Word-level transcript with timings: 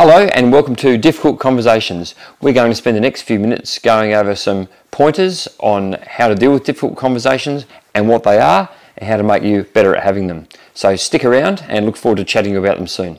Hello 0.00 0.26
and 0.26 0.52
welcome 0.52 0.76
to 0.76 0.96
Difficult 0.96 1.40
Conversations. 1.40 2.14
We're 2.40 2.52
going 2.52 2.70
to 2.70 2.76
spend 2.76 2.96
the 2.96 3.00
next 3.00 3.22
few 3.22 3.40
minutes 3.40 3.80
going 3.80 4.14
over 4.14 4.36
some 4.36 4.68
pointers 4.92 5.48
on 5.58 5.94
how 6.06 6.28
to 6.28 6.36
deal 6.36 6.52
with 6.52 6.62
difficult 6.62 6.96
conversations 6.96 7.66
and 7.96 8.08
what 8.08 8.22
they 8.22 8.38
are 8.38 8.70
and 8.96 9.08
how 9.10 9.16
to 9.16 9.24
make 9.24 9.42
you 9.42 9.64
better 9.64 9.96
at 9.96 10.04
having 10.04 10.28
them. 10.28 10.46
So 10.72 10.94
stick 10.94 11.24
around 11.24 11.64
and 11.66 11.84
look 11.84 11.96
forward 11.96 12.18
to 12.18 12.24
chatting 12.24 12.56
about 12.56 12.76
them 12.76 12.86
soon. 12.86 13.18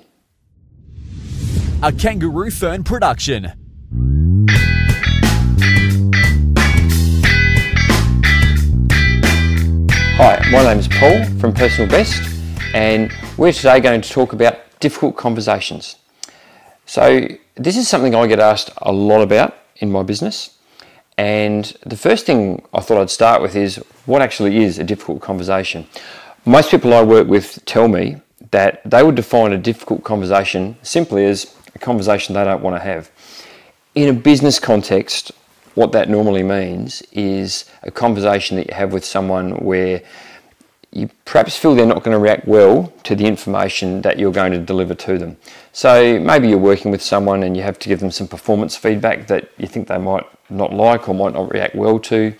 A 1.83 1.91
Kangaroo 1.91 2.49
Fern 2.49 2.85
production. 2.85 3.51
Hi, 10.15 10.49
my 10.49 10.63
name 10.63 10.79
is 10.79 10.87
Paul 10.87 11.25
from 11.41 11.53
Personal 11.53 11.89
Best 11.89 12.21
and 12.73 13.11
we're 13.35 13.51
today 13.51 13.81
going 13.81 13.99
to 13.99 14.09
talk 14.09 14.31
about 14.31 14.79
difficult 14.79 15.17
conversations. 15.17 15.97
So, 16.89 17.27
this 17.53 17.77
is 17.77 17.87
something 17.87 18.15
I 18.15 18.25
get 18.25 18.39
asked 18.39 18.71
a 18.77 18.91
lot 18.91 19.21
about 19.21 19.55
in 19.75 19.91
my 19.91 20.01
business. 20.01 20.57
And 21.19 21.65
the 21.85 21.95
first 21.95 22.25
thing 22.25 22.63
I 22.73 22.79
thought 22.79 22.99
I'd 22.99 23.11
start 23.11 23.43
with 23.43 23.55
is 23.55 23.75
what 24.07 24.23
actually 24.23 24.63
is 24.63 24.79
a 24.79 24.83
difficult 24.83 25.21
conversation? 25.21 25.85
Most 26.45 26.71
people 26.71 26.91
I 26.95 27.03
work 27.03 27.27
with 27.27 27.63
tell 27.65 27.87
me 27.87 28.21
that 28.49 28.81
they 28.89 29.03
would 29.03 29.13
define 29.13 29.53
a 29.53 29.57
difficult 29.59 30.03
conversation 30.03 30.77
simply 30.81 31.25
as 31.25 31.55
a 31.75 31.77
conversation 31.77 32.33
they 32.33 32.43
don't 32.43 32.63
want 32.63 32.75
to 32.75 32.83
have. 32.83 33.11
In 33.93 34.09
a 34.09 34.13
business 34.13 34.57
context, 34.57 35.31
what 35.75 35.91
that 35.91 36.09
normally 36.09 36.41
means 36.41 37.03
is 37.11 37.69
a 37.83 37.91
conversation 37.91 38.57
that 38.57 38.67
you 38.67 38.73
have 38.73 38.93
with 38.93 39.05
someone 39.05 39.51
where 39.63 40.01
you 40.91 41.09
perhaps 41.25 41.57
feel 41.57 41.75
they're 41.75 41.85
not 41.85 42.03
going 42.03 42.15
to 42.15 42.19
react 42.19 42.47
well 42.47 42.91
to 43.03 43.15
the 43.15 43.25
information 43.25 44.01
that 44.01 44.17
you're 44.17 44.31
going 44.31 44.51
to 44.51 44.57
deliver 44.57 44.95
to 44.95 45.17
them. 45.17 45.37
So 45.71 46.19
maybe 46.19 46.49
you're 46.49 46.57
working 46.57 46.89
with 46.89 47.01
someone 47.01 47.43
and 47.43 47.55
you 47.55 47.61
have 47.61 47.77
to 47.79 47.89
give 47.89 47.99
them 47.99 48.11
some 48.11 48.27
performance 48.27 48.75
feedback 48.75 49.27
that 49.27 49.49
you 49.57 49.67
think 49.67 49.87
they 49.87 49.99
might 49.99 50.25
not 50.49 50.73
like 50.73 51.07
or 51.07 51.13
might 51.13 51.33
not 51.33 51.51
react 51.53 51.75
well 51.75 51.99
to. 51.99 52.33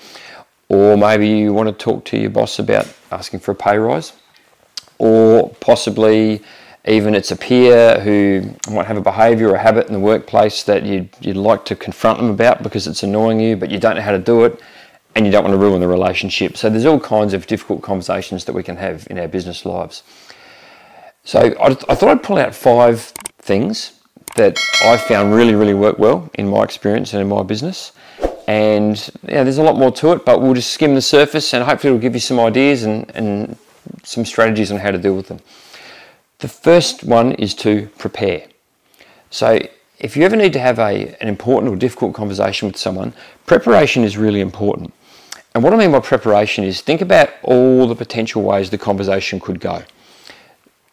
Or 0.68 0.98
maybe 0.98 1.28
you 1.28 1.54
want 1.54 1.70
to 1.70 1.74
talk 1.74 2.06
to 2.06 2.18
your 2.18 2.32
boss 2.32 2.58
about 2.58 2.92
asking 3.12 3.42
for 3.42 3.52
a 3.52 3.56
pay 3.56 3.78
rise. 3.78 4.14
Or 4.98 5.50
possibly 5.60 6.42
even 6.86 7.14
it's 7.14 7.30
a 7.30 7.36
peer 7.36 8.00
who 8.00 8.56
might 8.72 8.88
have 8.88 8.98
a 8.98 9.02
behaviour 9.02 9.50
or 9.50 9.56
a 9.56 9.60
habit 9.60 9.88
in 9.88 9.94
the 9.94 10.00
workplace 10.00 10.64
that 10.64 10.84
you'd, 10.84 11.10
you'd 11.20 11.38
like 11.38 11.66
to 11.66 11.76
confront 11.76 12.18
them 12.18 12.32
about 12.32 12.64
because 12.64 12.88
it's 12.88 13.04
annoying 13.04 13.40
you, 13.40 13.56
but 13.56 13.70
you 13.70 13.78
don't 13.78 13.96
know 13.96 14.02
how 14.02 14.12
to 14.12 14.18
do 14.18 14.44
it 14.46 14.60
and 15.20 15.26
you 15.26 15.34
don't 15.34 15.44
want 15.44 15.54
to 15.54 15.58
ruin 15.58 15.82
the 15.82 15.88
relationship. 15.88 16.56
So 16.56 16.70
there's 16.70 16.86
all 16.86 17.00
kinds 17.00 17.34
of 17.34 17.46
difficult 17.46 17.82
conversations 17.82 18.46
that 18.46 18.54
we 18.54 18.64
can 18.64 18.78
have 18.78 19.06
in 19.10 19.20
our 19.20 19.28
business 19.28 19.66
lives. 19.66 20.02
So 21.26 21.40
I, 21.60 21.72
I 21.72 21.96
thought 21.96 22.10
I'd 22.10 22.24
pull 22.24 22.38
out 22.38 22.56
five 22.56 23.02
things 23.40 24.00
that 24.38 24.58
I 24.82 24.96
found 24.96 25.34
really, 25.34 25.56
really 25.56 25.74
work 25.74 26.00
well 26.00 26.30
in 26.36 26.48
my 26.48 26.64
experience 26.64 27.12
and 27.14 27.22
in 27.22 27.28
my 27.28 27.44
business. 27.44 27.92
And 28.48 28.96
yeah, 29.28 29.44
there's 29.44 29.58
a 29.58 29.64
lot 29.64 29.76
more 29.76 29.92
to 29.92 30.14
it, 30.14 30.24
but 30.24 30.42
we'll 30.42 30.54
just 30.54 30.72
skim 30.72 30.96
the 30.96 31.02
surface 31.02 31.54
and 31.54 31.66
hopefully 31.66 31.94
it'll 31.94 32.02
give 32.02 32.14
you 32.14 32.22
some 32.22 32.40
ideas 32.40 32.84
and, 32.84 33.12
and 33.14 33.58
some 34.04 34.24
strategies 34.24 34.72
on 34.72 34.80
how 34.80 34.92
to 34.92 34.98
deal 34.98 35.18
with 35.18 35.28
them. 35.28 35.42
The 36.38 36.48
first 36.48 37.04
one 37.04 37.34
is 37.34 37.54
to 37.56 37.90
prepare. 37.98 38.48
So 39.32 39.60
if 40.00 40.16
you 40.16 40.24
ever 40.24 40.38
need 40.38 40.54
to 40.54 40.60
have 40.60 40.80
a, 40.80 41.14
an 41.20 41.28
important 41.28 41.74
or 41.74 41.76
difficult 41.76 42.14
conversation 42.14 42.70
with 42.70 42.78
someone, 42.78 43.12
preparation 43.46 44.06
is 44.06 44.18
really 44.18 44.40
important. 44.40 44.94
And 45.60 45.64
what 45.66 45.74
I 45.74 45.76
mean 45.76 45.92
by 45.92 46.00
preparation 46.00 46.64
is 46.64 46.80
think 46.80 47.02
about 47.02 47.32
all 47.44 47.86
the 47.86 47.94
potential 47.94 48.42
ways 48.42 48.70
the 48.70 48.78
conversation 48.78 49.42
could 49.42 49.60
go. 49.60 49.84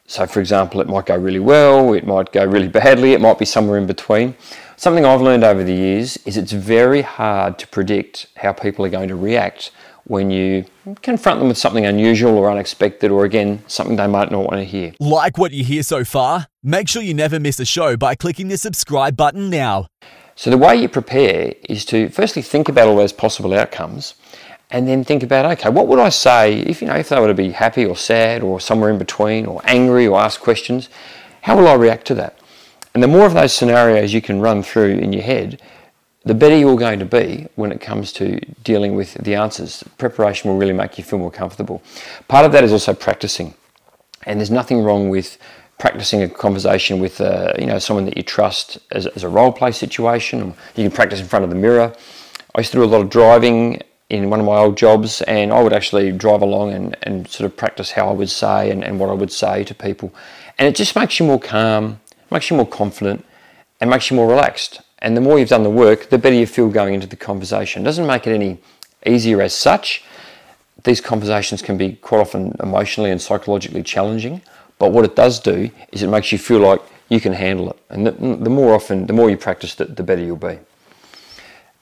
So, 0.09 0.27
for 0.27 0.41
example, 0.41 0.81
it 0.81 0.89
might 0.89 1.07
go 1.07 1.17
really 1.17 1.39
well, 1.39 1.93
it 1.93 2.05
might 2.05 2.33
go 2.33 2.45
really 2.45 2.67
badly, 2.67 3.13
it 3.13 3.21
might 3.21 3.39
be 3.39 3.45
somewhere 3.45 3.79
in 3.79 3.87
between. 3.87 4.35
Something 4.77 5.05
I've 5.05 5.21
learned 5.21 5.45
over 5.45 5.63
the 5.63 5.73
years 5.73 6.17
is 6.27 6.37
it's 6.37 6.51
very 6.51 7.03
hard 7.03 7.61
to 7.61 7.69
predict 7.69 8.27
how 8.39 8.53
people 8.53 8.85
are 8.85 8.89
going 8.89 9.07
to 9.07 9.15
react 9.15 9.71
when 10.03 10.33
you 10.33 10.65
confront 11.01 11.39
them 11.39 11.47
with 11.47 11.59
something 11.59 11.87
unusual 11.87 12.37
or 12.37 12.51
unexpected, 12.51 13.13
or 13.13 13.25
again, 13.25 13.63
something 13.69 13.95
they 13.95 14.09
might 14.09 14.33
not 14.33 14.41
want 14.41 14.55
to 14.55 14.65
hear. 14.65 14.95
Like 14.99 15.39
what 15.39 15.53
you 15.53 15.63
hear 15.63 15.85
so 15.85 16.05
far? 16.05 16.49
Make 16.65 16.89
sure 16.89 17.03
you 17.03 17.15
never 17.15 17.39
miss 17.39 17.61
a 17.61 17.65
show 17.65 17.97
by 17.97 18.17
clicking 18.17 18.49
the 18.49 18.59
subscribe 18.59 19.17
button 19.17 19.49
now. 19.49 19.87
So, 20.35 20.51
the 20.51 20.59
way 20.59 20.77
you 20.77 20.89
prepare 20.89 21.55
is 21.69 21.85
to 21.87 22.09
firstly 22.09 22.43
think 22.43 22.69
about 22.69 22.89
all 22.89 22.97
those 22.97 23.13
possible 23.13 23.55
outcomes 23.55 24.15
and 24.71 24.89
then 24.89 25.05
think 25.05 25.23
about 25.23 25.45
okay 25.45 25.71
what 25.71 25.87
would 25.87 25.99
i 25.99 26.09
say 26.09 26.59
if 26.61 26.81
you 26.81 26.89
know 26.89 26.95
if 26.95 27.09
they 27.09 27.21
were 27.21 27.29
to 27.29 27.35
be 27.35 27.51
happy 27.51 27.85
or 27.85 27.97
sad 27.97 28.43
or 28.43 28.61
somewhere 28.61 28.91
in 28.91 28.99
between 28.99 29.47
or 29.47 29.61
angry 29.65 30.07
or 30.07 30.19
ask 30.19 30.41
questions 30.41 30.89
how 31.47 31.57
will 31.57 31.69
i 31.69 31.75
react 31.75 32.09
to 32.09 32.15
that? 32.17 32.37
And 32.93 33.03
the 33.05 33.07
more 33.07 33.25
of 33.25 33.35
those 33.35 33.53
scenarios 33.53 34.13
you 34.13 34.21
can 34.21 34.41
run 34.41 34.65
through 34.65 34.97
in 34.97 35.13
your 35.13 35.23
head 35.23 35.63
the 36.25 36.35
better 36.35 36.57
you're 36.57 36.77
going 36.77 36.99
to 36.99 37.05
be 37.05 37.47
when 37.55 37.71
it 37.71 37.81
comes 37.81 38.13
to 38.15 38.41
dealing 38.65 38.97
with 38.97 39.15
the 39.15 39.37
answers. 39.37 39.85
Preparation 39.97 40.51
will 40.51 40.57
really 40.57 40.73
make 40.73 40.99
you 40.99 41.05
feel 41.05 41.21
more 41.21 41.31
comfortable. 41.31 41.85
Part 42.27 42.45
of 42.45 42.51
that 42.51 42.65
is 42.65 42.73
also 42.73 42.95
practicing. 42.95 43.55
And 44.25 44.41
there's 44.41 44.51
nothing 44.51 44.83
wrong 44.83 45.09
with 45.09 45.39
practicing 45.79 46.23
a 46.23 46.29
conversation 46.29 46.99
with 46.99 47.21
uh, 47.21 47.53
you 47.57 47.67
know 47.67 47.79
someone 47.79 48.07
that 48.07 48.17
you 48.17 48.25
trust 48.25 48.79
as, 48.91 49.07
as 49.07 49.23
a 49.23 49.29
role 49.29 49.53
play 49.53 49.71
situation. 49.71 50.53
You 50.75 50.83
can 50.83 50.91
practice 50.91 51.21
in 51.21 51.27
front 51.27 51.45
of 51.45 51.51
the 51.51 51.57
mirror. 51.57 51.95
I 52.57 52.59
used 52.59 52.73
to 52.73 52.79
do 52.79 52.83
a 52.83 52.87
lot 52.87 53.03
of 53.03 53.09
driving 53.09 53.83
in 54.09 54.31
one 54.31 54.39
of 54.39 54.47
my 54.47 54.57
old 54.57 54.77
jobs, 54.77 55.21
and 55.23 55.53
I 55.53 55.63
would 55.63 55.73
actually 55.73 56.13
drive 56.13 56.43
along 56.43 56.73
and, 56.73 56.97
and 57.03 57.29
sort 57.29 57.51
of 57.51 57.57
practice 57.57 57.91
how 57.91 58.09
I 58.09 58.13
would 58.13 58.31
say 58.31 58.71
and, 58.71 58.85
and 58.85 59.01
what 59.01 59.11
I 59.11 59.15
would 59.15 59.33
say 59.33 59.65
to 59.65 59.75
people. 59.75 60.15
And 60.59 60.69
it 60.69 60.77
just 60.77 60.95
makes 60.95 61.19
you 61.19 61.27
more 61.27 61.41
calm, 61.41 62.01
makes 62.31 62.49
you 62.51 62.57
more 62.57 62.67
confident, 62.67 63.25
and 63.81 63.91
makes 63.91 64.11
you 64.11 64.17
more 64.17 64.29
relaxed. 64.29 64.81
And 65.01 65.17
the 65.17 65.21
more 65.21 65.39
you've 65.39 65.49
done 65.49 65.65
the 65.65 65.71
work, 65.71 66.09
the 66.09 66.19
better 66.19 66.37
you 66.37 66.47
feel 66.47 66.69
going 66.69 66.95
into 66.95 67.07
the 67.07 67.17
conversation. 67.17 67.83
It 67.83 67.85
doesn't 67.85 68.07
make 68.07 68.27
it 68.27 68.33
any 68.33 68.59
easier 69.05 69.43
as 69.43 69.55
such. 69.55 70.05
These 70.85 71.01
conversations 71.01 71.61
can 71.61 71.77
be 71.77 71.95
quite 71.95 72.21
often 72.21 72.55
emotionally 72.61 73.11
and 73.11 73.21
psychologically 73.21 73.83
challenging, 73.83 74.41
but 74.79 74.93
what 74.93 75.05
it 75.05 75.17
does 75.17 75.41
do 75.41 75.71
is 75.91 76.03
it 76.03 76.09
makes 76.09 76.31
you 76.31 76.39
feel 76.39 76.61
like 76.61 76.81
you 77.09 77.21
can 77.21 77.33
handle 77.33 77.71
it. 77.71 77.79
And 77.91 78.07
the, 78.07 78.13
the 78.13 78.51
more 78.51 78.75
often, 78.75 79.07
the 79.07 79.13
more 79.13 79.31
you 79.31 79.37
practice 79.37 79.79
it, 79.81 79.97
the 79.97 80.03
better 80.03 80.23
you'll 80.23 80.37
be. 80.37 80.59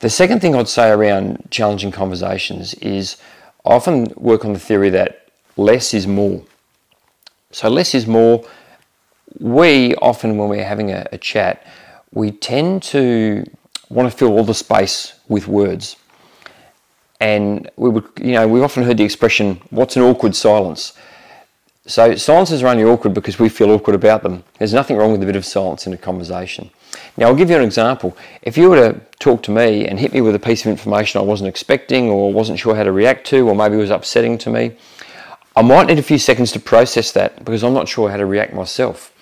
The 0.04 0.10
second 0.10 0.40
thing 0.40 0.54
I'd 0.54 0.68
say 0.68 0.90
around 0.90 1.48
challenging 1.50 1.90
conversations 1.90 2.74
is 2.74 3.16
I 3.64 3.70
often 3.70 4.12
work 4.16 4.44
on 4.44 4.52
the 4.52 4.58
theory 4.58 4.90
that 4.90 5.28
less 5.56 5.94
is 5.94 6.06
more. 6.06 6.42
So, 7.52 7.70
less 7.70 7.94
is 7.94 8.06
more. 8.06 8.44
We 9.40 9.94
often, 9.94 10.36
when 10.36 10.50
we're 10.50 10.62
having 10.62 10.90
a, 10.90 11.06
a 11.10 11.16
chat, 11.16 11.66
we 12.12 12.32
tend 12.32 12.82
to 12.82 13.50
want 13.88 14.12
to 14.12 14.14
fill 14.14 14.32
all 14.32 14.44
the 14.44 14.52
space 14.52 15.14
with 15.26 15.48
words. 15.48 15.96
And 17.18 17.70
we 17.76 17.88
would, 17.88 18.04
you 18.20 18.32
know, 18.32 18.46
we've 18.46 18.62
often 18.62 18.82
heard 18.82 18.98
the 18.98 19.04
expression, 19.04 19.58
what's 19.70 19.96
an 19.96 20.02
awkward 20.02 20.36
silence? 20.36 20.92
So 21.86 22.14
silences 22.16 22.62
are 22.62 22.66
only 22.66 22.84
awkward 22.84 23.14
because 23.14 23.38
we 23.38 23.48
feel 23.48 23.70
awkward 23.70 23.96
about 23.96 24.22
them. 24.22 24.44
There's 24.58 24.74
nothing 24.74 24.98
wrong 24.98 25.12
with 25.12 25.22
a 25.22 25.26
bit 25.26 25.36
of 25.36 25.46
silence 25.46 25.86
in 25.86 25.94
a 25.94 25.96
conversation. 25.96 26.68
Now, 27.16 27.26
I'll 27.26 27.34
give 27.34 27.50
you 27.50 27.56
an 27.56 27.62
example. 27.62 28.16
If 28.42 28.56
you 28.56 28.70
were 28.70 28.92
to 28.92 29.00
talk 29.18 29.42
to 29.44 29.50
me 29.50 29.86
and 29.86 29.98
hit 29.98 30.12
me 30.12 30.20
with 30.20 30.34
a 30.34 30.38
piece 30.38 30.62
of 30.62 30.66
information 30.68 31.20
I 31.20 31.24
wasn't 31.24 31.48
expecting 31.48 32.08
or 32.08 32.32
wasn't 32.32 32.58
sure 32.58 32.74
how 32.74 32.82
to 32.82 32.92
react 32.92 33.26
to, 33.28 33.48
or 33.48 33.54
maybe 33.54 33.76
was 33.76 33.90
upsetting 33.90 34.38
to 34.38 34.50
me, 34.50 34.76
I 35.56 35.62
might 35.62 35.86
need 35.86 35.98
a 35.98 36.02
few 36.02 36.18
seconds 36.18 36.50
to 36.52 36.60
process 36.60 37.12
that 37.12 37.44
because 37.44 37.62
I'm 37.62 37.74
not 37.74 37.88
sure 37.88 38.10
how 38.10 38.16
to 38.16 38.26
react 38.26 38.54
myself. 38.54 39.12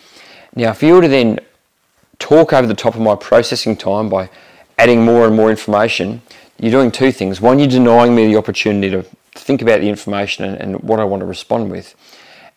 Now, 0.54 0.70
if 0.70 0.82
you 0.82 0.94
were 0.94 1.02
to 1.02 1.08
then 1.08 1.40
talk 2.18 2.52
over 2.52 2.66
the 2.66 2.74
top 2.74 2.94
of 2.94 3.00
my 3.00 3.16
processing 3.16 3.76
time 3.76 4.08
by 4.08 4.30
adding 4.78 5.04
more 5.04 5.26
and 5.26 5.36
more 5.36 5.50
information, 5.50 6.22
you're 6.58 6.70
doing 6.70 6.90
two 6.90 7.12
things. 7.12 7.40
One, 7.40 7.58
you're 7.58 7.68
denying 7.68 8.14
me 8.14 8.26
the 8.26 8.36
opportunity 8.36 8.90
to 8.90 9.02
think 9.32 9.62
about 9.62 9.80
the 9.80 9.88
information 9.88 10.44
and, 10.44 10.56
and 10.60 10.80
what 10.82 11.00
I 11.00 11.04
want 11.04 11.20
to 11.20 11.26
respond 11.26 11.70
with. 11.70 11.94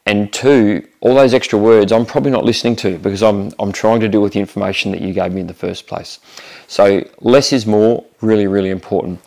And 0.08 0.32
two, 0.32 0.88
all 1.02 1.16
those 1.16 1.34
extra 1.34 1.58
words 1.58 1.92
I'm 1.92 2.06
probably 2.06 2.32
not 2.32 2.46
listening 2.46 2.76
to 2.78 2.98
because 3.00 3.24
I'm, 3.24 3.52
I'm 3.58 3.72
trying 3.72 4.00
to 4.02 4.08
deal 4.08 4.22
with 4.22 4.34
the 4.34 4.40
information 4.40 4.92
that 4.92 5.02
you 5.02 5.14
gave 5.14 5.32
me 5.32 5.42
in 5.42 5.48
the 5.48 5.54
first 5.54 5.88
place. 5.88 6.20
So 6.68 7.04
less 7.22 7.52
is 7.52 7.66
more, 7.66 8.06
really, 8.22 8.46
really 8.46 8.70
important. 8.70 9.20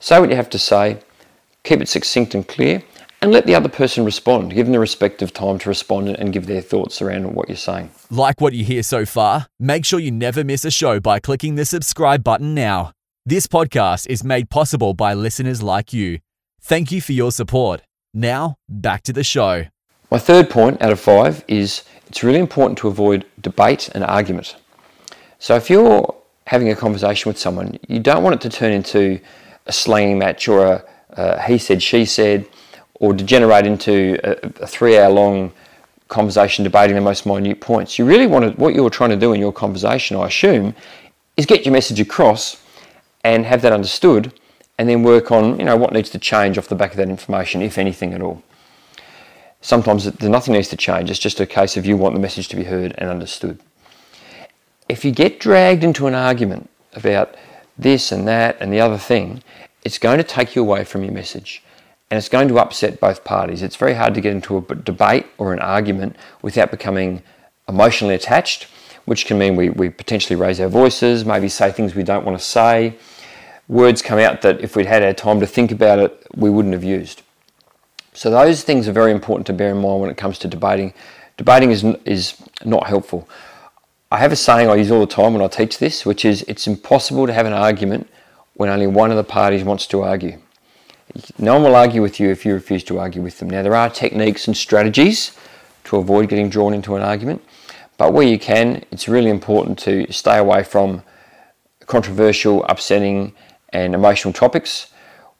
Say 0.00 0.20
what 0.20 0.28
you 0.28 0.36
have 0.36 0.50
to 0.50 0.58
say, 0.58 0.98
keep 1.64 1.80
it 1.80 1.88
succinct 1.88 2.34
and 2.34 2.46
clear, 2.46 2.82
and 3.20 3.32
let 3.32 3.46
the 3.46 3.54
other 3.54 3.68
person 3.68 4.04
respond. 4.04 4.54
Give 4.54 4.66
them 4.66 4.72
the 4.72 4.78
respective 4.78 5.32
time 5.32 5.58
to 5.60 5.68
respond 5.68 6.08
and 6.08 6.32
give 6.32 6.46
their 6.46 6.60
thoughts 6.60 7.02
around 7.02 7.32
what 7.34 7.48
you're 7.48 7.56
saying. 7.56 7.90
Like 8.10 8.40
what 8.40 8.52
you 8.52 8.64
hear 8.64 8.82
so 8.82 9.06
far? 9.06 9.46
Make 9.58 9.84
sure 9.84 9.98
you 9.98 10.12
never 10.12 10.44
miss 10.44 10.64
a 10.64 10.70
show 10.70 11.00
by 11.00 11.18
clicking 11.20 11.56
the 11.56 11.64
subscribe 11.64 12.22
button 12.22 12.54
now. 12.54 12.92
This 13.26 13.46
podcast 13.46 14.06
is 14.08 14.22
made 14.22 14.50
possible 14.50 14.94
by 14.94 15.14
listeners 15.14 15.62
like 15.62 15.92
you. 15.92 16.20
Thank 16.60 16.92
you 16.92 17.00
for 17.00 17.12
your 17.12 17.32
support. 17.32 17.82
Now, 18.14 18.56
back 18.68 19.02
to 19.02 19.12
the 19.12 19.24
show. 19.24 19.66
My 20.10 20.18
third 20.18 20.48
point 20.48 20.80
out 20.80 20.90
of 20.90 20.98
five 20.98 21.44
is 21.48 21.84
it's 22.06 22.22
really 22.22 22.38
important 22.38 22.78
to 22.78 22.88
avoid 22.88 23.26
debate 23.40 23.90
and 23.94 24.02
argument. 24.02 24.56
So 25.38 25.54
if 25.54 25.68
you're 25.68 26.14
having 26.46 26.70
a 26.70 26.74
conversation 26.74 27.28
with 27.28 27.38
someone, 27.38 27.78
you 27.88 28.00
don't 28.00 28.22
want 28.22 28.34
it 28.34 28.40
to 28.40 28.48
turn 28.48 28.72
into 28.72 29.20
a 29.66 29.72
slanging 29.72 30.18
match 30.18 30.48
or 30.48 30.66
a, 30.66 30.84
a 31.10 31.42
he 31.42 31.58
said, 31.58 31.82
she 31.82 32.06
said, 32.06 32.48
or 32.94 33.12
degenerate 33.12 33.66
into 33.66 34.18
a, 34.24 34.62
a 34.62 34.66
three 34.66 34.98
hour 34.98 35.10
long 35.10 35.52
conversation 36.08 36.64
debating 36.64 36.96
the 36.96 37.02
most 37.02 37.26
minute 37.26 37.60
points. 37.60 37.98
You 37.98 38.06
really 38.06 38.26
want 38.26 38.44
to, 38.56 38.60
what 38.60 38.74
you're 38.74 38.88
trying 38.88 39.10
to 39.10 39.16
do 39.16 39.34
in 39.34 39.40
your 39.40 39.52
conversation, 39.52 40.16
I 40.16 40.28
assume, 40.28 40.74
is 41.36 41.44
get 41.44 41.66
your 41.66 41.72
message 41.72 42.00
across 42.00 42.62
and 43.24 43.44
have 43.44 43.60
that 43.60 43.74
understood 43.74 44.32
and 44.78 44.88
then 44.88 45.02
work 45.02 45.30
on, 45.30 45.58
you 45.58 45.66
know, 45.66 45.76
what 45.76 45.92
needs 45.92 46.08
to 46.10 46.18
change 46.18 46.56
off 46.56 46.68
the 46.68 46.74
back 46.74 46.92
of 46.92 46.96
that 46.96 47.10
information, 47.10 47.60
if 47.60 47.76
anything 47.76 48.14
at 48.14 48.22
all. 48.22 48.42
Sometimes 49.60 50.20
nothing 50.22 50.54
needs 50.54 50.68
to 50.68 50.76
change. 50.76 51.10
It's 51.10 51.18
just 51.18 51.40
a 51.40 51.46
case 51.46 51.76
of 51.76 51.84
you 51.84 51.96
want 51.96 52.14
the 52.14 52.20
message 52.20 52.48
to 52.48 52.56
be 52.56 52.64
heard 52.64 52.94
and 52.96 53.10
understood. 53.10 53.58
If 54.88 55.04
you 55.04 55.10
get 55.10 55.40
dragged 55.40 55.84
into 55.84 56.06
an 56.06 56.14
argument 56.14 56.70
about 56.94 57.34
this 57.76 58.12
and 58.12 58.26
that 58.28 58.56
and 58.60 58.72
the 58.72 58.80
other 58.80 58.98
thing, 58.98 59.42
it's 59.84 59.98
going 59.98 60.18
to 60.18 60.24
take 60.24 60.54
you 60.54 60.62
away 60.62 60.84
from 60.84 61.02
your 61.02 61.12
message 61.12 61.62
and 62.10 62.16
it's 62.16 62.28
going 62.28 62.48
to 62.48 62.58
upset 62.58 63.00
both 63.00 63.24
parties. 63.24 63.62
It's 63.62 63.76
very 63.76 63.94
hard 63.94 64.14
to 64.14 64.20
get 64.20 64.32
into 64.32 64.56
a 64.56 64.74
debate 64.74 65.26
or 65.36 65.52
an 65.52 65.58
argument 65.58 66.16
without 66.40 66.70
becoming 66.70 67.22
emotionally 67.68 68.14
attached, 68.14 68.64
which 69.04 69.26
can 69.26 69.38
mean 69.38 69.56
we, 69.56 69.68
we 69.70 69.90
potentially 69.90 70.36
raise 70.36 70.58
our 70.60 70.68
voices, 70.68 71.24
maybe 71.24 71.48
say 71.48 71.70
things 71.70 71.94
we 71.94 72.02
don't 72.02 72.24
want 72.24 72.38
to 72.38 72.44
say. 72.44 72.96
Words 73.68 74.00
come 74.00 74.18
out 74.18 74.40
that 74.40 74.60
if 74.60 74.74
we'd 74.74 74.86
had 74.86 75.02
our 75.02 75.12
time 75.12 75.40
to 75.40 75.46
think 75.46 75.70
about 75.70 75.98
it, 75.98 76.26
we 76.34 76.48
wouldn't 76.48 76.72
have 76.72 76.84
used. 76.84 77.22
So 78.18 78.30
those 78.30 78.64
things 78.64 78.88
are 78.88 78.92
very 78.92 79.12
important 79.12 79.46
to 79.46 79.52
bear 79.52 79.70
in 79.70 79.80
mind 79.80 80.00
when 80.00 80.10
it 80.10 80.16
comes 80.16 80.40
to 80.40 80.48
debating. 80.48 80.92
Debating 81.36 81.70
is, 81.70 81.84
is 82.04 82.34
not 82.64 82.88
helpful. 82.88 83.28
I 84.10 84.18
have 84.18 84.32
a 84.32 84.36
saying 84.36 84.68
I 84.68 84.74
use 84.74 84.90
all 84.90 84.98
the 84.98 85.06
time 85.06 85.34
when 85.34 85.42
I 85.42 85.46
teach 85.46 85.78
this, 85.78 86.04
which 86.04 86.24
is 86.24 86.44
it's 86.48 86.66
impossible 86.66 87.28
to 87.28 87.32
have 87.32 87.46
an 87.46 87.52
argument 87.52 88.08
when 88.54 88.70
only 88.70 88.88
one 88.88 89.12
of 89.12 89.16
the 89.16 89.22
parties 89.22 89.62
wants 89.62 89.86
to 89.86 90.02
argue. 90.02 90.36
No 91.38 91.54
one 91.54 91.62
will 91.62 91.76
argue 91.76 92.02
with 92.02 92.18
you 92.18 92.28
if 92.30 92.44
you 92.44 92.54
refuse 92.54 92.82
to 92.84 92.98
argue 92.98 93.22
with 93.22 93.38
them. 93.38 93.50
Now, 93.50 93.62
there 93.62 93.76
are 93.76 93.88
techniques 93.88 94.48
and 94.48 94.56
strategies 94.56 95.30
to 95.84 95.98
avoid 95.98 96.28
getting 96.28 96.48
drawn 96.50 96.74
into 96.74 96.96
an 96.96 97.02
argument, 97.02 97.40
but 97.98 98.12
where 98.12 98.26
you 98.26 98.40
can, 98.40 98.82
it's 98.90 99.06
really 99.06 99.30
important 99.30 99.78
to 99.80 100.12
stay 100.12 100.38
away 100.38 100.64
from 100.64 101.04
controversial, 101.86 102.64
upsetting, 102.64 103.32
and 103.68 103.94
emotional 103.94 104.34
topics, 104.34 104.88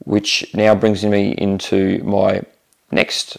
which 0.04 0.54
now 0.54 0.76
brings 0.76 1.04
me 1.04 1.32
into 1.32 2.04
my 2.04 2.44
next 2.90 3.38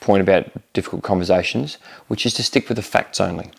point 0.00 0.22
about 0.22 0.50
difficult 0.72 1.02
conversations, 1.02 1.78
which 2.08 2.26
is 2.26 2.34
to 2.34 2.42
stick 2.42 2.68
with 2.68 2.76
the 2.76 2.82
facts 2.82 3.20
only. 3.20 3.50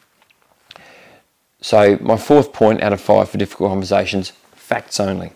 So, 1.59 1.97
my 2.01 2.17
fourth 2.17 2.53
point 2.53 2.81
out 2.83 2.93
of 2.93 3.01
five 3.01 3.29
for 3.29 3.37
difficult 3.37 3.71
conversations 3.71 4.31
facts 4.53 4.99
only. 4.99 5.31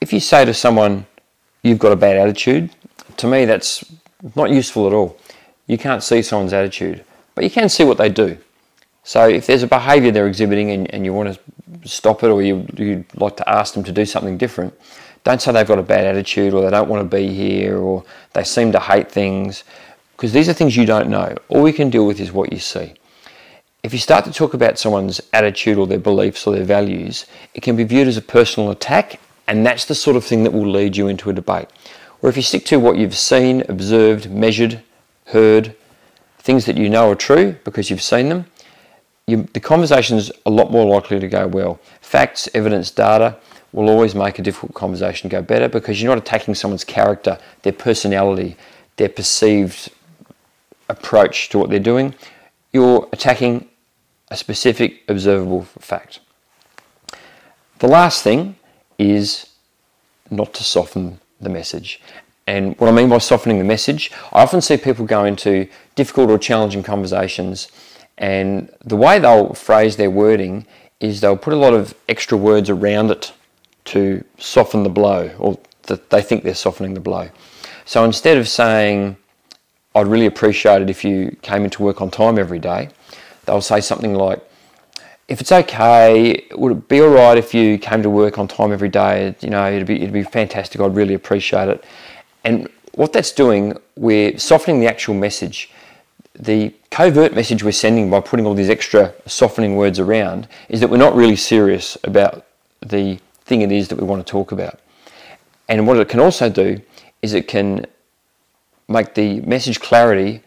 If 0.00 0.12
you 0.12 0.20
say 0.20 0.44
to 0.44 0.54
someone, 0.54 1.06
you've 1.62 1.78
got 1.78 1.92
a 1.92 1.96
bad 1.96 2.16
attitude, 2.16 2.70
to 3.16 3.26
me 3.26 3.44
that's 3.44 3.84
not 4.34 4.50
useful 4.50 4.86
at 4.86 4.92
all. 4.92 5.18
You 5.66 5.78
can't 5.78 6.02
see 6.02 6.22
someone's 6.22 6.52
attitude, 6.52 7.04
but 7.34 7.44
you 7.44 7.50
can 7.50 7.68
see 7.68 7.84
what 7.84 7.98
they 7.98 8.08
do. 8.08 8.38
So 9.04 9.28
if 9.28 9.46
there's 9.46 9.62
a 9.62 9.66
behaviour 9.66 10.10
they're 10.10 10.26
exhibiting 10.26 10.70
and, 10.70 10.92
and 10.92 11.04
you 11.04 11.12
want 11.12 11.34
to 11.34 11.88
stop 11.88 12.22
it 12.22 12.28
or 12.28 12.42
you, 12.42 12.66
you'd 12.76 13.06
like 13.14 13.36
to 13.38 13.48
ask 13.48 13.74
them 13.74 13.84
to 13.84 13.92
do 13.92 14.04
something 14.04 14.36
different, 14.36 14.74
don't 15.24 15.40
say 15.40 15.52
they've 15.52 15.66
got 15.66 15.78
a 15.78 15.82
bad 15.82 16.06
attitude 16.06 16.54
or 16.54 16.62
they 16.62 16.70
don't 16.70 16.88
want 16.88 17.08
to 17.08 17.16
be 17.16 17.28
here 17.32 17.78
or 17.78 18.04
they 18.32 18.44
seem 18.44 18.72
to 18.72 18.80
hate 18.80 19.10
things 19.10 19.64
because 20.16 20.32
these 20.32 20.48
are 20.48 20.52
things 20.52 20.76
you 20.76 20.86
don't 20.86 21.08
know. 21.08 21.36
All 21.48 21.62
we 21.62 21.72
can 21.72 21.90
deal 21.90 22.06
with 22.06 22.20
is 22.20 22.32
what 22.32 22.52
you 22.52 22.58
see. 22.58 22.94
If 23.82 23.92
you 23.92 23.98
start 23.98 24.24
to 24.24 24.32
talk 24.32 24.54
about 24.54 24.78
someone's 24.78 25.20
attitude 25.32 25.78
or 25.78 25.86
their 25.86 25.98
beliefs 25.98 26.46
or 26.46 26.54
their 26.54 26.64
values, 26.64 27.26
it 27.54 27.62
can 27.62 27.76
be 27.76 27.84
viewed 27.84 28.08
as 28.08 28.16
a 28.16 28.22
personal 28.22 28.70
attack 28.70 29.20
and 29.46 29.64
that's 29.64 29.86
the 29.86 29.94
sort 29.94 30.16
of 30.16 30.24
thing 30.24 30.44
that 30.44 30.52
will 30.52 30.68
lead 30.68 30.96
you 30.96 31.08
into 31.08 31.30
a 31.30 31.32
debate. 31.32 31.68
Or 32.20 32.28
if 32.28 32.36
you 32.36 32.42
stick 32.42 32.64
to 32.66 32.78
what 32.78 32.98
you've 32.98 33.16
seen, 33.16 33.64
observed, 33.68 34.30
measured, 34.30 34.82
heard, 35.26 35.74
things 36.38 36.66
that 36.66 36.76
you 36.76 36.88
know 36.88 37.10
are 37.10 37.14
true 37.14 37.56
because 37.64 37.90
you've 37.90 38.02
seen 38.02 38.28
them, 38.28 38.46
you, 39.26 39.48
the 39.52 39.60
conversation's 39.60 40.32
a 40.46 40.50
lot 40.50 40.70
more 40.70 40.86
likely 40.86 41.20
to 41.20 41.28
go 41.28 41.46
well. 41.46 41.80
Facts, 42.00 42.48
evidence, 42.54 42.90
data 42.90 43.36
will 43.72 43.88
always 43.88 44.14
make 44.14 44.38
a 44.38 44.42
difficult 44.42 44.74
conversation 44.74 45.28
go 45.28 45.42
better 45.42 45.68
because 45.68 46.00
you're 46.00 46.14
not 46.14 46.22
attacking 46.22 46.54
someone's 46.54 46.84
character, 46.84 47.38
their 47.62 47.72
personality, 47.72 48.56
their 48.96 49.08
perceived 49.08 49.90
approach 50.88 51.48
to 51.50 51.58
what 51.58 51.70
they're 51.70 51.78
doing. 51.78 52.14
You're 52.72 53.08
attacking 53.12 53.68
a 54.30 54.36
specific 54.36 55.02
observable 55.08 55.64
fact. 55.78 56.20
The 57.78 57.88
last 57.88 58.22
thing 58.22 58.56
is 58.98 59.46
not 60.30 60.54
to 60.54 60.64
soften 60.64 61.20
the 61.40 61.48
message. 61.48 62.00
And 62.46 62.78
what 62.78 62.88
I 62.88 62.92
mean 62.92 63.08
by 63.08 63.18
softening 63.18 63.58
the 63.58 63.64
message, 63.64 64.10
I 64.32 64.42
often 64.42 64.60
see 64.60 64.76
people 64.76 65.04
go 65.04 65.24
into 65.24 65.68
difficult 65.94 66.30
or 66.30 66.38
challenging 66.38 66.82
conversations, 66.82 67.68
and 68.16 68.72
the 68.84 68.96
way 68.96 69.18
they'll 69.18 69.54
phrase 69.54 69.96
their 69.96 70.10
wording 70.10 70.66
is 70.98 71.20
they'll 71.20 71.36
put 71.36 71.52
a 71.52 71.56
lot 71.56 71.74
of 71.74 71.94
extra 72.08 72.36
words 72.36 72.70
around 72.70 73.10
it 73.10 73.32
to 73.92 74.24
soften 74.38 74.82
the 74.82 74.90
blow, 74.90 75.30
or 75.38 75.58
that 75.84 76.10
they 76.10 76.22
think 76.22 76.44
they're 76.44 76.54
softening 76.54 76.94
the 76.94 77.00
blow. 77.00 77.28
So 77.84 78.04
instead 78.04 78.36
of 78.38 78.48
saying, 78.48 79.16
I'd 79.94 80.06
really 80.06 80.26
appreciate 80.26 80.82
it 80.82 80.90
if 80.90 81.04
you 81.04 81.36
came 81.42 81.64
into 81.64 81.82
work 81.82 82.00
on 82.00 82.10
time 82.10 82.38
every 82.38 82.58
day, 82.58 82.90
they'll 83.46 83.60
say 83.60 83.80
something 83.80 84.14
like, 84.14 84.42
if 85.28 85.40
it's 85.40 85.52
okay, 85.52 86.46
would 86.52 86.72
it 86.72 86.88
be 86.88 87.00
all 87.00 87.08
right 87.08 87.36
if 87.36 87.52
you 87.52 87.78
came 87.78 88.02
to 88.02 88.10
work 88.10 88.38
on 88.38 88.48
time 88.48 88.72
every 88.72 88.88
day? 88.88 89.34
You 89.40 89.50
know, 89.50 89.70
it'd 89.70 89.86
be 89.86 89.96
it'd 89.96 90.12
be 90.12 90.22
fantastic. 90.22 90.80
I'd 90.80 90.94
really 90.94 91.14
appreciate 91.14 91.68
it. 91.68 91.84
And 92.44 92.68
what 92.94 93.12
that's 93.12 93.32
doing, 93.32 93.76
we're 93.96 94.38
softening 94.38 94.80
the 94.80 94.86
actual 94.86 95.14
message. 95.14 95.70
The 96.34 96.72
covert 96.90 97.34
message 97.34 97.62
we're 97.62 97.72
sending 97.72 98.10
by 98.10 98.20
putting 98.20 98.46
all 98.46 98.54
these 98.54 98.70
extra 98.70 99.12
softening 99.26 99.76
words 99.76 99.98
around 99.98 100.48
is 100.68 100.80
that 100.80 100.88
we're 100.88 100.96
not 100.96 101.14
really 101.14 101.36
serious 101.36 101.98
about 102.04 102.46
the 102.80 103.18
thing 103.48 103.62
it 103.62 103.72
is 103.72 103.88
that 103.88 103.98
we 103.98 104.06
want 104.06 104.24
to 104.24 104.30
talk 104.30 104.52
about. 104.52 104.78
And 105.68 105.86
what 105.86 105.96
it 105.98 106.08
can 106.08 106.20
also 106.20 106.48
do 106.48 106.80
is 107.22 107.34
it 107.34 107.48
can 107.48 107.86
make 108.88 109.14
the 109.14 109.40
message 109.40 109.80
clarity 109.80 110.42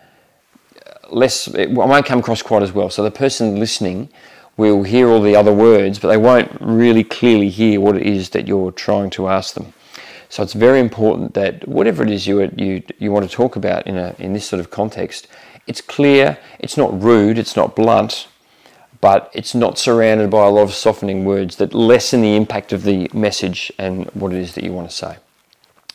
uh, 0.85 1.15
less, 1.15 1.47
it 1.47 1.71
won't 1.71 2.05
come 2.05 2.19
across 2.19 2.41
quite 2.41 2.63
as 2.63 2.71
well. 2.71 2.89
So 2.89 3.03
the 3.03 3.11
person 3.11 3.59
listening 3.59 4.09
will 4.57 4.83
hear 4.83 5.09
all 5.09 5.21
the 5.21 5.35
other 5.35 5.53
words, 5.53 5.99
but 5.99 6.07
they 6.07 6.17
won't 6.17 6.51
really 6.59 7.03
clearly 7.03 7.49
hear 7.49 7.79
what 7.79 7.95
it 7.97 8.03
is 8.03 8.29
that 8.29 8.47
you're 8.47 8.71
trying 8.71 9.09
to 9.11 9.27
ask 9.27 9.53
them. 9.53 9.73
So 10.29 10.43
it's 10.43 10.53
very 10.53 10.79
important 10.79 11.33
that 11.33 11.67
whatever 11.67 12.03
it 12.03 12.09
is 12.09 12.25
you 12.25 12.49
you 12.55 12.81
you 12.99 13.11
want 13.11 13.29
to 13.29 13.35
talk 13.35 13.57
about 13.57 13.85
in 13.85 13.97
a 13.97 14.15
in 14.17 14.31
this 14.31 14.45
sort 14.45 14.61
of 14.61 14.69
context, 14.69 15.27
it's 15.67 15.81
clear, 15.81 16.37
it's 16.59 16.77
not 16.77 16.89
rude, 17.03 17.37
it's 17.37 17.55
not 17.57 17.75
blunt, 17.75 18.27
but 19.01 19.31
it's 19.33 19.55
not 19.55 19.77
surrounded 19.77 20.29
by 20.29 20.45
a 20.45 20.49
lot 20.49 20.63
of 20.63 20.73
softening 20.73 21.25
words 21.25 21.55
that 21.57 21.73
lessen 21.73 22.21
the 22.21 22.35
impact 22.35 22.71
of 22.71 22.83
the 22.83 23.09
message 23.13 23.71
and 23.77 24.05
what 24.11 24.31
it 24.31 24.37
is 24.37 24.53
that 24.55 24.63
you 24.63 24.71
want 24.71 24.89
to 24.89 24.95
say. 24.95 25.17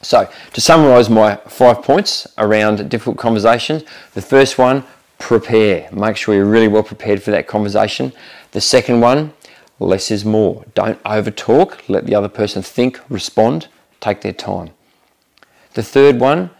So, 0.02 0.28
to 0.52 0.60
summarize 0.60 1.08
my 1.08 1.36
five 1.48 1.82
points 1.82 2.26
around 2.36 2.88
difficult 2.90 3.16
conversations, 3.16 3.84
the 4.14 4.22
first 4.22 4.58
one, 4.58 4.84
prepare. 5.18 5.88
Make 5.92 6.16
sure 6.16 6.34
you're 6.34 6.44
really 6.44 6.68
well 6.68 6.82
prepared 6.82 7.22
for 7.22 7.30
that 7.30 7.46
conversation. 7.46 8.12
The 8.50 8.60
second 8.60 9.00
one, 9.00 9.32
less 9.80 10.10
is 10.10 10.24
more. 10.24 10.64
Don't 10.74 11.00
over 11.06 11.30
talk. 11.30 11.88
Let 11.88 12.06
the 12.06 12.14
other 12.14 12.28
person 12.28 12.62
think, 12.62 13.00
respond, 13.08 13.68
take 14.00 14.20
their 14.20 14.32
time. 14.32 14.70
The 15.74 15.82
third 15.82 16.20
one, 16.20 16.50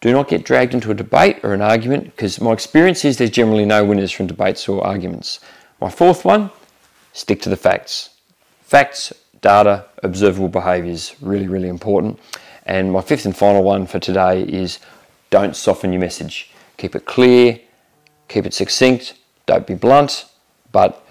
do 0.00 0.12
not 0.12 0.28
get 0.28 0.44
dragged 0.44 0.72
into 0.72 0.90
a 0.90 0.94
debate 0.94 1.40
or 1.42 1.52
an 1.52 1.60
argument 1.60 2.04
because 2.04 2.40
my 2.40 2.52
experience 2.52 3.04
is 3.04 3.18
there's 3.18 3.30
generally 3.30 3.66
no 3.66 3.84
winners 3.84 4.10
from 4.10 4.26
debates 4.26 4.68
or 4.68 4.84
arguments. 4.84 5.40
My 5.80 5.90
fourth 5.90 6.24
one, 6.24 6.50
stick 7.12 7.40
to 7.42 7.48
the 7.48 7.56
facts. 7.56 8.10
Facts, 8.62 9.12
data, 9.40 9.86
observable 10.02 10.48
behaviours, 10.48 11.14
really, 11.20 11.48
really 11.48 11.68
important. 11.68 12.18
And 12.66 12.92
my 12.92 13.00
fifth 13.00 13.24
and 13.24 13.36
final 13.36 13.62
one 13.62 13.86
for 13.86 13.98
today 13.98 14.42
is 14.42 14.78
don't 15.30 15.56
soften 15.56 15.92
your 15.92 16.00
message. 16.00 16.50
Keep 16.76 16.96
it 16.96 17.06
clear, 17.06 17.58
keep 18.28 18.46
it 18.46 18.54
succinct, 18.54 19.14
don't 19.46 19.66
be 19.66 19.74
blunt, 19.74 20.26
but 20.70 21.04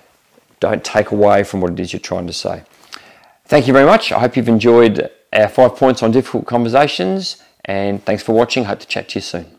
don't 0.59 0.83
take 0.83 1.11
away 1.11 1.43
from 1.43 1.61
what 1.61 1.71
it 1.71 1.79
is 1.79 1.91
you're 1.91 1.99
trying 1.99 2.27
to 2.27 2.33
say. 2.33 2.63
Thank 3.45 3.65
you 3.67 3.73
very 3.73 3.85
much. 3.85 4.11
I 4.11 4.19
hope 4.19 4.37
you've 4.37 4.47
enjoyed 4.47 5.09
our 5.33 5.49
five 5.49 5.75
points 5.75 6.03
on 6.03 6.11
difficult 6.11 6.45
conversations, 6.45 7.41
And 7.65 8.03
thanks 8.03 8.23
for 8.23 8.33
watching. 8.33 8.65
Hope 8.65 8.79
to 8.79 8.87
chat 8.87 9.09
to 9.09 9.15
you 9.15 9.21
soon. 9.21 9.58